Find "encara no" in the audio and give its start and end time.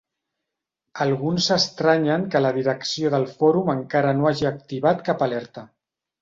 3.75-4.31